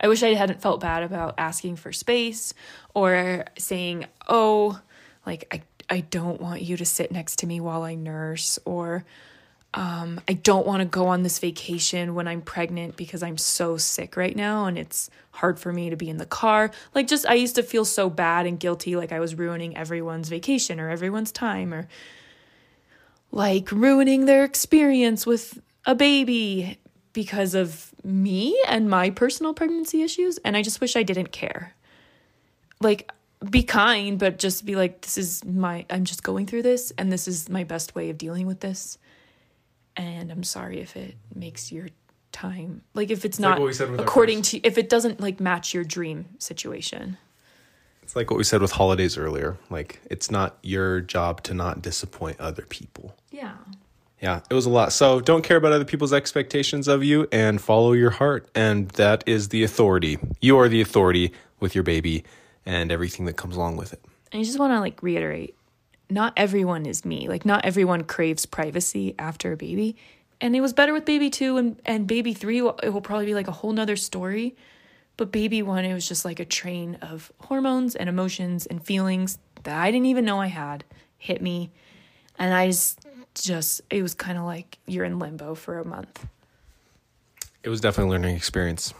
[0.00, 2.54] I wish I hadn't felt bad about asking for space
[2.94, 4.80] or saying, "Oh,
[5.26, 9.04] like I I don't want you to sit next to me while I nurse or
[9.74, 13.76] um, I don't want to go on this vacation when I'm pregnant because I'm so
[13.76, 16.70] sick right now and it's hard for me to be in the car.
[16.94, 20.28] Like, just I used to feel so bad and guilty, like I was ruining everyone's
[20.28, 21.88] vacation or everyone's time or
[23.32, 26.78] like ruining their experience with a baby
[27.12, 30.38] because of me and my personal pregnancy issues.
[30.38, 31.74] And I just wish I didn't care.
[32.80, 33.10] Like,
[33.48, 37.10] be kind, but just be like, this is my, I'm just going through this and
[37.10, 38.98] this is my best way of dealing with this
[39.96, 41.88] and I'm sorry if it makes your
[42.32, 45.20] time like if it's, like not what we said with according to if it doesn't
[45.20, 47.16] like match your dream situation.
[48.02, 49.56] It's like what we said with holidays earlier.
[49.70, 53.14] Like, it's not your job to not disappoint other people.
[53.30, 53.54] Yeah.
[54.20, 54.92] Yeah, it was a lot.
[54.92, 58.48] So don't care about other people's expectations of you and follow your heart.
[58.52, 60.18] And that is the authority.
[60.40, 62.24] You are the authority with your baby
[62.70, 64.00] and everything that comes along with it.
[64.30, 65.56] And I just want to like reiterate,
[66.08, 67.28] not everyone is me.
[67.28, 69.96] Like not everyone craves privacy after a baby.
[70.40, 73.34] And it was better with baby 2 and and baby 3 it will probably be
[73.34, 74.54] like a whole nother story.
[75.16, 79.38] But baby 1 it was just like a train of hormones and emotions and feelings
[79.64, 80.84] that I didn't even know I had
[81.18, 81.70] hit me.
[82.38, 83.00] And I just
[83.34, 86.24] just it was kind of like you're in limbo for a month.
[87.64, 88.94] It was definitely a learning experience.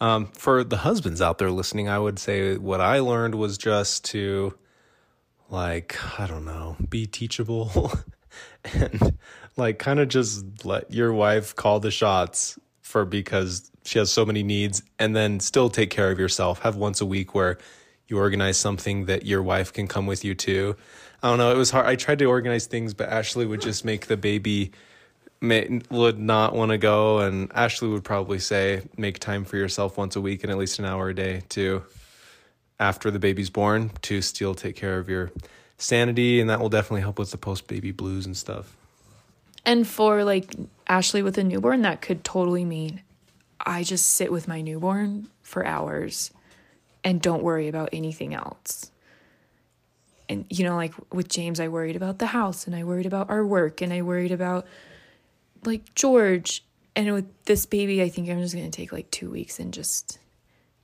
[0.00, 4.04] Um, for the husbands out there listening, I would say what I learned was just
[4.06, 4.56] to,
[5.50, 7.92] like, I don't know, be teachable
[8.64, 9.18] and,
[9.56, 14.24] like, kind of just let your wife call the shots for because she has so
[14.24, 16.60] many needs and then still take care of yourself.
[16.60, 17.58] Have once a week where
[18.06, 20.76] you organize something that your wife can come with you to.
[21.22, 21.50] I don't know.
[21.50, 21.86] It was hard.
[21.86, 24.72] I tried to organize things, but Ashley would just make the baby
[25.40, 29.96] may, would not want to go, and Ashley would probably say, make time for yourself
[29.96, 31.82] once a week and at least an hour a day to
[32.80, 35.30] after the baby's born to still take care of your
[35.78, 38.76] sanity, and that will definitely help with the post baby blues and stuff.
[39.64, 40.54] And for like
[40.86, 43.02] Ashley with a newborn, that could totally mean
[43.60, 46.30] I just sit with my newborn for hours
[47.04, 48.90] and don't worry about anything else.
[50.28, 53.30] And, you know, like with James, I worried about the house and I worried about
[53.30, 54.66] our work and I worried about
[55.64, 56.64] like George.
[56.96, 59.72] And with this baby, I think I'm just going to take like two weeks and
[59.72, 60.18] just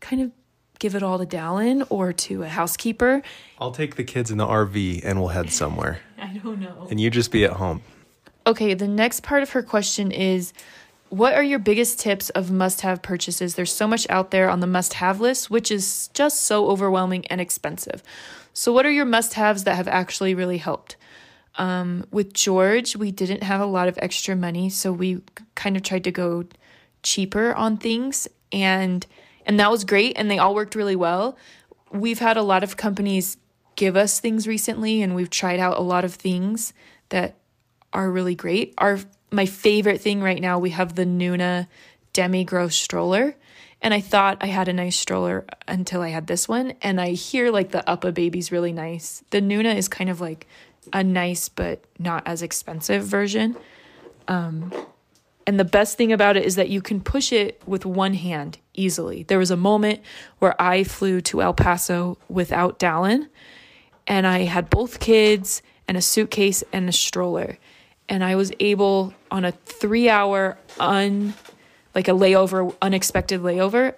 [0.00, 0.30] kind of
[0.78, 3.22] give it all to Dallin or to a housekeeper.
[3.58, 6.86] I'll take the kids in the RV and we'll head somewhere, I don't know.
[6.90, 7.82] and you just be at home.
[8.46, 10.52] Okay, the next part of her question is
[11.08, 13.54] what are your biggest tips of must have purchases?
[13.54, 17.24] There's so much out there on the must have list, which is just so overwhelming
[17.26, 18.02] and expensive.
[18.52, 20.96] So, what are your must haves that have actually really helped?
[21.56, 25.22] Um, with George, we didn't have a lot of extra money, so we
[25.54, 26.44] kind of tried to go
[27.02, 29.06] cheaper on things and
[29.46, 31.36] and that was great and they all worked really well.
[31.92, 33.36] We've had a lot of companies
[33.76, 36.72] give us things recently and we've tried out a lot of things
[37.10, 37.36] that
[37.92, 38.74] are really great.
[38.78, 38.98] Our
[39.30, 41.66] my favorite thing right now, we have the Nuna
[42.12, 43.36] Demi Gross stroller.
[43.82, 46.72] And I thought I had a nice stroller until I had this one.
[46.80, 49.22] And I hear like the UPPAbaby's really nice.
[49.28, 50.46] The Nuna is kind of like
[50.92, 53.56] a nice but not as expensive version.
[54.28, 54.72] Um,
[55.46, 58.58] and the best thing about it is that you can push it with one hand
[58.72, 59.24] easily.
[59.24, 60.00] There was a moment
[60.38, 63.28] where I flew to El Paso without Dallin,
[64.06, 67.58] and I had both kids and a suitcase and a stroller.
[68.08, 71.34] And I was able on a three hour un
[71.94, 73.94] like a layover, unexpected layover,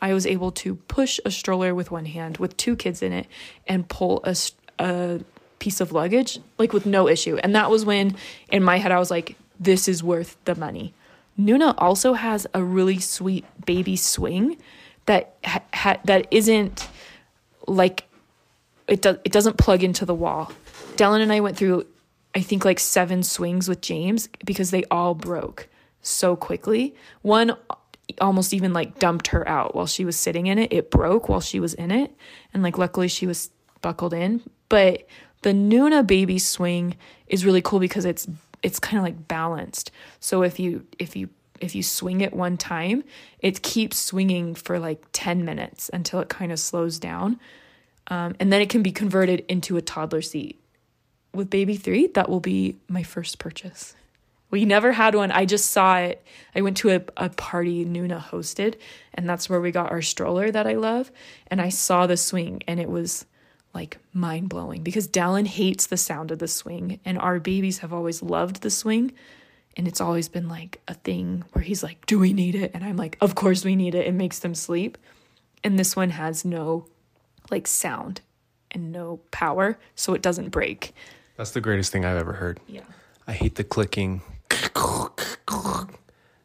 [0.00, 3.26] I was able to push a stroller with one hand with two kids in it
[3.66, 4.36] and pull a,
[4.78, 5.20] a
[5.60, 7.36] piece of luggage like with no issue.
[7.36, 8.16] And that was when
[8.50, 10.92] in my head I was like, this is worth the money.
[11.38, 14.56] Nuna also has a really sweet baby swing
[15.06, 16.88] that ha- ha- that isn't
[17.66, 18.04] like
[18.88, 20.52] it does it doesn't plug into the wall.
[20.96, 21.86] Dallin and I went through
[22.34, 25.68] I think like seven swings with James because they all broke
[26.02, 26.94] so quickly.
[27.22, 27.56] One
[28.20, 30.72] almost even like dumped her out while she was sitting in it.
[30.72, 32.14] It broke while she was in it.
[32.52, 33.50] And like luckily she was
[33.82, 34.42] buckled in.
[34.68, 35.06] But
[35.42, 38.28] the Nuna baby swing is really cool because it's
[38.62, 39.90] it's kind of like balanced.
[40.18, 43.04] So if you if you if you swing it one time,
[43.40, 47.38] it keeps swinging for like 10 minutes until it kind of slows down.
[48.08, 50.58] Um, and then it can be converted into a toddler seat.
[51.32, 53.94] With baby three, that will be my first purchase.
[54.50, 55.30] We never had one.
[55.30, 56.24] I just saw it.
[56.56, 58.74] I went to a, a party Nuna hosted,
[59.14, 61.12] and that's where we got our stroller that I love.
[61.46, 63.26] And I saw the swing, and it was
[63.74, 67.92] like mind blowing because Dallin hates the sound of the swing, and our babies have
[67.92, 69.12] always loved the swing.
[69.76, 72.72] And it's always been like a thing where he's like, Do we need it?
[72.74, 74.06] And I'm like, Of course we need it.
[74.06, 74.98] It makes them sleep.
[75.62, 76.86] And this one has no
[77.50, 78.20] like sound
[78.70, 80.94] and no power, so it doesn't break.
[81.36, 82.60] That's the greatest thing I've ever heard.
[82.66, 82.82] Yeah.
[83.26, 84.22] I hate the clicking.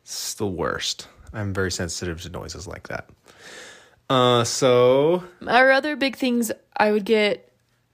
[0.03, 1.07] It's the worst.
[1.33, 3.09] I'm very sensitive to noises like that.
[4.09, 7.51] Uh, so Our other big things, I would get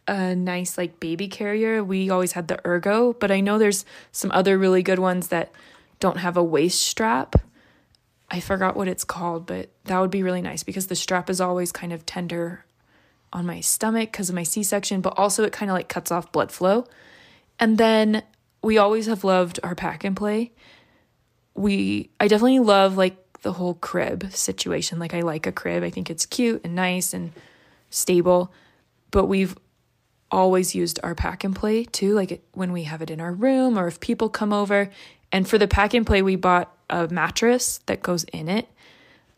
[0.08, 1.84] a nice like baby carrier.
[1.84, 5.52] We always had the Ergo, but I know there's some other really good ones that
[6.00, 7.36] don't have a waist strap.
[8.30, 11.39] I forgot what it's called, but that would be really nice because the strap is
[11.39, 12.65] always kind of tender
[13.34, 16.12] on my stomach because of my C section, but also it kind of like cuts
[16.12, 16.86] off blood flow.
[17.60, 18.24] And then
[18.62, 20.52] we always have loved our pack and play.
[21.54, 25.00] We, I definitely love like the whole crib situation.
[25.00, 27.32] Like, I like a crib, I think it's cute and nice and
[27.90, 28.52] stable,
[29.12, 29.56] but we've
[30.32, 33.78] always used our pack and play too, like when we have it in our room
[33.78, 34.90] or if people come over.
[35.32, 38.68] And for the pack and play, we bought a mattress that goes in it.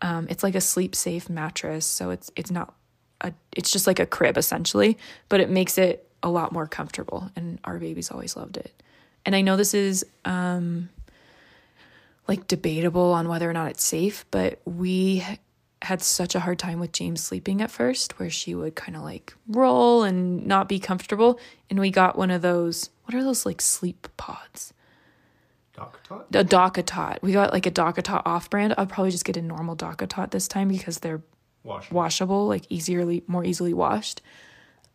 [0.01, 2.73] Um, it's like a sleep safe mattress, so it's it's not
[3.21, 4.97] a it's just like a crib essentially,
[5.29, 7.31] but it makes it a lot more comfortable.
[7.35, 8.71] And our babies always loved it.
[9.25, 10.89] And I know this is um,
[12.27, 15.23] like debatable on whether or not it's safe, but we
[15.81, 19.03] had such a hard time with James sleeping at first, where she would kind of
[19.03, 21.39] like roll and not be comfortable.
[21.69, 22.89] And we got one of those.
[23.03, 24.73] What are those like sleep pods?
[26.33, 27.21] A DockATot.
[27.21, 28.75] We got like a DockATot off brand.
[28.77, 31.21] I'll probably just get a normal DockATot this time because they're
[31.63, 31.95] washable.
[31.95, 34.21] washable, like easily more easily washed.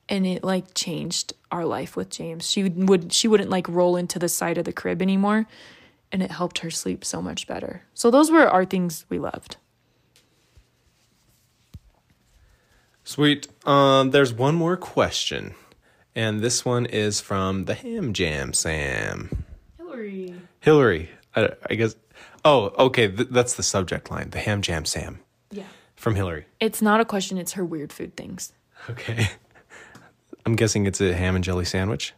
[0.09, 2.49] And it like changed our life with James.
[2.49, 5.47] She would she wouldn't like roll into the side of the crib anymore,
[6.13, 7.83] and it helped her sleep so much better.
[7.95, 9.57] So those were our things we loved.
[13.05, 13.49] Sweet.
[13.67, 15.55] Um, there's one more question,
[16.15, 19.45] and this one is from the Ham Jam Sam.
[19.79, 20.35] Hillary.
[20.61, 21.11] Hillary.
[21.35, 21.97] I, I guess.
[22.45, 23.09] Oh, okay.
[23.09, 24.31] Th- that's the subject line.
[24.31, 25.65] The Ham Jam Sam Yeah.
[25.97, 26.47] from Hillary.
[26.61, 28.53] It's not a question, it's her weird food things.
[28.91, 29.29] Okay.
[30.47, 32.13] I'm guessing it's a ham and jelly sandwich.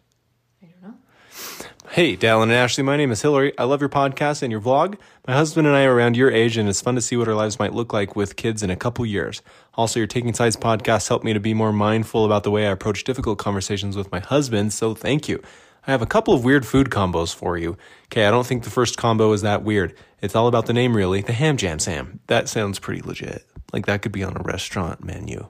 [1.82, 1.94] I don't know.
[1.94, 3.52] Hey, Dallin and Ashley, my name is Hillary.
[3.58, 4.98] I love your podcast and your vlog.
[5.26, 7.34] My husband and I are around your age, and it's fun to see what our
[7.34, 9.42] lives might look like with kids in a couple years.
[9.74, 12.72] Also, your Taking Sides podcast helped me to be more mindful about the way I
[12.72, 15.42] approach difficult conversations with my husband, so thank you.
[15.86, 17.76] I have a couple of weird food combos for you.
[18.06, 19.94] Okay, I don't think the first combo is that weird.
[20.20, 21.22] It's all about the name, really.
[21.22, 22.20] The Ham Jam Sam.
[22.26, 23.46] That sounds pretty legit.
[23.72, 25.48] Like that could be on a restaurant menu.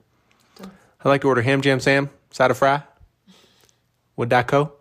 [1.02, 2.82] I like to order ham jam sam, side of fry.
[4.18, 4.79] That go?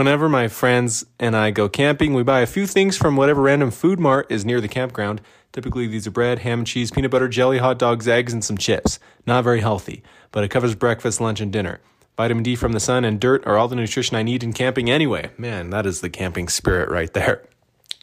[0.00, 3.70] Whenever my friends and I go camping, we buy a few things from whatever random
[3.70, 5.20] food mart is near the campground.
[5.52, 8.56] Typically, these are bread, ham and cheese, peanut butter, jelly, hot dogs, eggs, and some
[8.56, 8.98] chips.
[9.26, 11.80] Not very healthy, but it covers breakfast, lunch, and dinner.
[12.16, 14.88] Vitamin D from the sun and dirt are all the nutrition I need in camping
[14.88, 15.32] anyway.
[15.36, 17.46] Man, that is the camping spirit right there.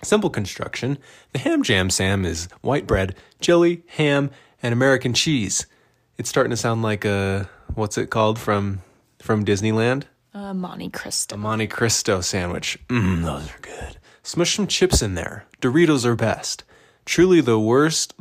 [0.03, 0.99] Simple construction.
[1.33, 4.29] The ham jam sam is white bread, jelly, ham,
[4.61, 5.65] and American cheese.
[6.19, 8.83] It's starting to sound like a what's it called from
[9.17, 10.03] from Disneyland?
[10.37, 11.33] Uh, Monte Cristo.
[11.33, 12.77] A Monte Cristo sandwich.
[12.89, 13.97] Mmm, those are good.
[14.21, 15.45] Smush some chips in there.
[15.61, 16.63] Doritos are best.
[17.05, 18.13] Truly the worst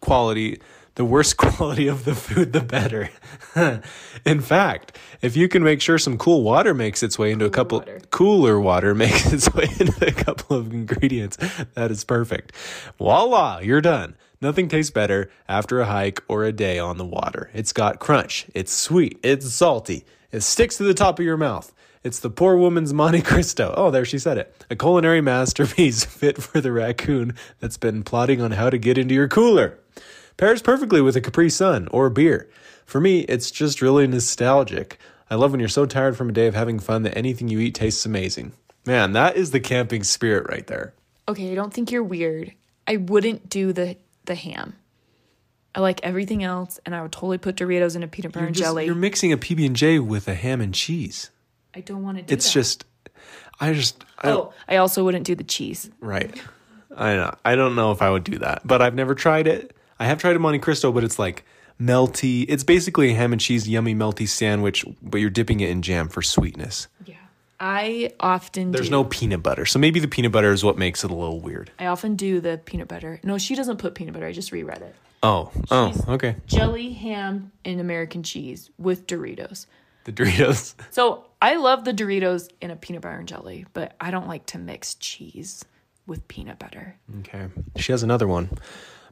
[0.00, 0.62] quality,
[0.94, 3.10] the worst quality of the food, the better.
[4.24, 7.50] in fact, if you can make sure some cool water makes its way into a
[7.50, 8.00] couple water.
[8.08, 11.36] cooler water makes its way into a couple of ingredients,
[11.74, 12.52] that is perfect.
[12.96, 14.16] Voila, you're done.
[14.40, 17.50] Nothing tastes better after a hike or a day on the water.
[17.52, 18.46] It's got crunch.
[18.54, 19.18] It's sweet.
[19.22, 20.04] It's salty.
[20.30, 21.72] It sticks to the top of your mouth.
[22.04, 23.74] It's the poor woman's Monte Cristo.
[23.76, 24.54] Oh, there she said it.
[24.70, 29.14] A culinary masterpiece fit for the raccoon that's been plotting on how to get into
[29.14, 29.78] your cooler.
[30.36, 32.48] Pairs perfectly with a Capri Sun or a beer.
[32.86, 34.98] For me, it's just really nostalgic.
[35.28, 37.58] I love when you're so tired from a day of having fun that anything you
[37.58, 38.52] eat tastes amazing.
[38.86, 40.94] Man, that is the camping spirit right there.
[41.28, 42.54] Okay, I don't think you're weird.
[42.86, 43.96] I wouldn't do the
[44.28, 44.76] the ham.
[45.74, 48.46] I like everything else, and I would totally put Doritos in a peanut butter You're,
[48.48, 48.86] and just- jelly.
[48.86, 51.30] you're mixing a PB and J with a ham and cheese.
[51.74, 52.52] I don't want to do It's that.
[52.52, 52.84] just,
[53.60, 55.90] I just, I, Oh, I also wouldn't do the cheese.
[56.00, 56.32] right.
[56.96, 57.34] I know.
[57.44, 59.76] I don't know if I would do that, but I've never tried it.
[60.00, 61.44] I have tried a Monte Cristo, but it's like
[61.80, 62.44] melty.
[62.48, 66.08] It's basically a ham and cheese yummy melty sandwich, but you're dipping it in jam
[66.08, 66.88] for sweetness.
[67.60, 68.92] I often There's do.
[68.92, 71.70] no peanut butter, so maybe the peanut butter is what makes it a little weird.
[71.78, 73.20] I often do the peanut butter.
[73.24, 74.26] No, she doesn't put peanut butter.
[74.26, 74.94] I just reread it.
[75.22, 76.36] Oh, oh, okay.
[76.46, 79.66] Jelly, ham, and American cheese with Doritos.
[80.04, 80.74] The Doritos.
[80.90, 84.46] So I love the Doritos in a peanut butter and jelly, but I don't like
[84.46, 85.64] to mix cheese
[86.06, 86.96] with peanut butter.
[87.20, 87.48] Okay.
[87.76, 88.50] She has another one.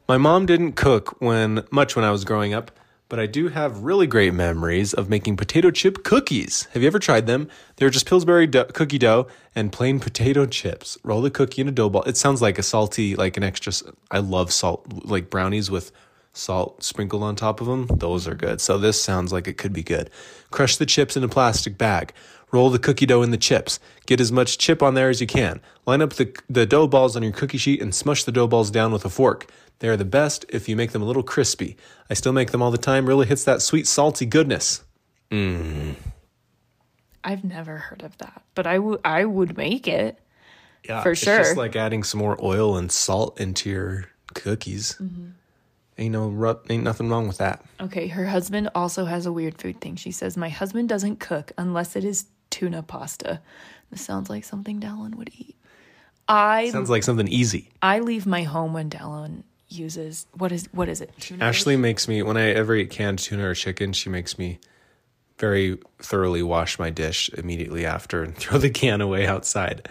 [0.07, 2.71] My mom didn't cook when much when I was growing up,
[3.09, 6.67] but I do have really great memories of making potato chip cookies.
[6.73, 7.49] Have you ever tried them?
[7.77, 10.97] They're just Pillsbury dough, cookie dough and plain potato chips.
[11.03, 12.03] Roll the cookie in a dough ball.
[12.03, 13.73] It sounds like a salty, like an extra.
[14.11, 15.91] I love salt, like brownies with
[16.33, 17.87] salt sprinkled on top of them.
[17.87, 18.61] Those are good.
[18.61, 20.09] So this sounds like it could be good.
[20.51, 22.13] Crush the chips in a plastic bag.
[22.51, 23.79] Roll the cookie dough in the chips.
[24.05, 25.59] Get as much chip on there as you can.
[25.85, 28.71] Line up the, the dough balls on your cookie sheet and smush the dough balls
[28.71, 29.51] down with a fork.
[29.79, 31.77] They are the best if you make them a little crispy.
[32.09, 33.05] I still make them all the time.
[33.05, 34.83] Really hits that sweet, salty goodness.
[37.23, 40.19] I've never heard of that, but I would I would make it.
[40.85, 41.37] Yeah, For it's sure.
[41.37, 44.95] just like adding some more oil and salt into your cookies.
[45.01, 45.29] Mm-hmm.
[45.97, 47.65] Ain't no ru- ain't nothing wrong with that.
[47.81, 49.95] Okay, her husband also has a weird food thing.
[49.95, 53.41] She says, My husband doesn't cook unless it is tuna pasta.
[53.91, 55.55] This sounds like something Dallin would eat.
[56.29, 57.69] I Sounds like something easy.
[57.81, 59.43] I leave my home when Dallin
[59.77, 61.11] uses what is what is it?
[61.19, 64.59] Tuna Ashley makes me when I ever eat canned tuna or chicken, she makes me
[65.37, 69.87] very thoroughly wash my dish immediately after and throw the can away outside,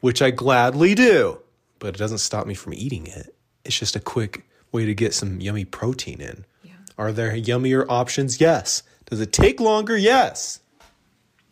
[0.00, 1.38] which I gladly do.
[1.78, 3.34] But it doesn't stop me from eating it.
[3.64, 6.44] It's just a quick way to get some yummy protein in.
[6.62, 6.72] Yeah.
[6.98, 8.40] Are there yummier options?
[8.40, 8.82] Yes.
[9.06, 9.96] Does it take longer?
[9.96, 10.60] Yes.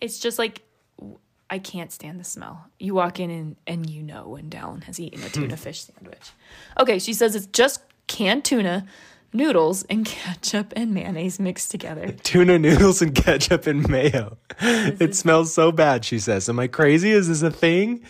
[0.00, 0.62] It's just like
[1.50, 2.66] I can't stand the smell.
[2.78, 6.30] You walk in and, and you know when Dallin has eaten a tuna fish sandwich.
[6.78, 8.86] Okay, she says it's just canned tuna,
[9.32, 12.12] noodles, and ketchup and mayonnaise mixed together.
[12.22, 14.36] Tuna noodles and ketchup and mayo.
[14.60, 16.48] It smells so bad, she says.
[16.48, 17.10] Am I crazy?
[17.10, 18.02] Is this a thing?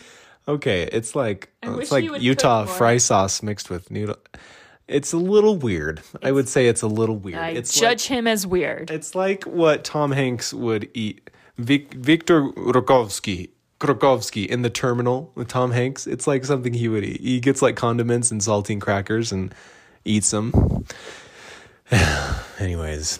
[0.46, 4.16] Okay, it's like I it's like Utah fry sauce mixed with noodle.
[4.86, 6.00] It's a little weird.
[6.22, 7.38] I would say it's a little weird.
[7.38, 8.90] I it's judge him as weird.
[8.90, 11.28] it's like what Tom Hanks would eat.
[11.58, 13.50] Vic, Victor Rokovsky,
[13.80, 16.06] Krokovsky in the terminal with Tom Hanks.
[16.06, 17.20] It's like something he would eat.
[17.20, 19.54] He gets like condiments and saltine crackers and
[20.04, 20.84] eats them.
[22.58, 23.18] Anyways,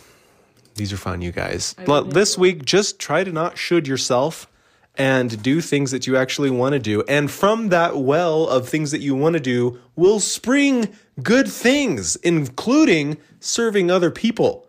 [0.77, 1.75] these are fun, you guys.
[1.87, 4.49] Well, this week, just try to not should yourself
[4.97, 7.03] and do things that you actually want to do.
[7.09, 10.89] And from that well of things that you want to do will spring
[11.23, 14.68] good things, including serving other people.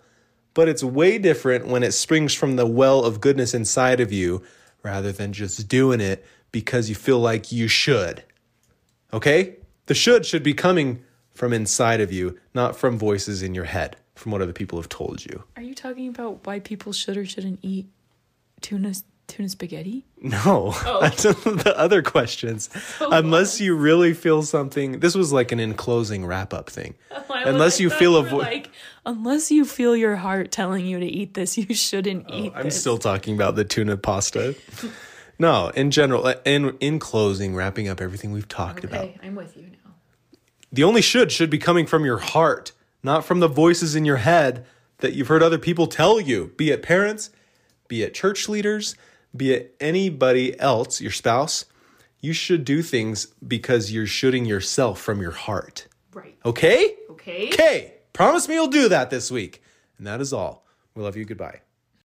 [0.54, 4.44] But it's way different when it springs from the well of goodness inside of you
[4.84, 8.24] rather than just doing it because you feel like you should.
[9.14, 9.58] Okay?
[9.86, 13.96] The should should be coming from inside of you, not from voices in your head,
[14.16, 15.44] from what other people have told you.
[15.56, 17.88] Are you talking about why people should or shouldn't eat
[18.62, 18.94] tuna
[19.30, 20.06] tuna spaghetti?
[20.22, 21.00] No, oh.
[21.02, 22.70] that's the other questions.
[23.00, 25.00] Unless you really feel something.
[25.00, 26.96] This was like an enclosing wrap oh, up thing.
[27.30, 28.42] Unless you feel a voice.
[28.42, 28.72] like
[29.06, 32.66] unless you feel your heart telling you to eat this, you shouldn't oh, eat I'm
[32.66, 32.80] this.
[32.80, 34.56] still talking about the tuna pasta.
[35.38, 39.10] no, in general, uh, in in closing, wrapping up everything we've talked about.
[39.24, 39.94] I'm with you now.
[40.72, 42.74] The only should should be coming from your heart,
[43.04, 44.66] not from the voices in your head
[45.00, 47.32] that you've heard other people tell you, be it parents,
[47.88, 48.96] be it church leaders,
[49.36, 51.66] be it anybody else, your spouse.
[52.22, 55.88] You should do things because you're shooting yourself from your heart.
[56.14, 56.36] Right.
[56.44, 56.96] Okay?
[57.12, 57.48] Okay.
[57.48, 57.94] Okay.
[58.12, 59.62] Promise me you'll do that this week.
[59.98, 60.66] And that is all.
[60.96, 61.24] We love you.
[61.26, 61.62] Goodbye.